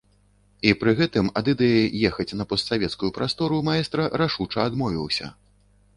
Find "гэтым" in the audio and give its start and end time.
0.99-1.27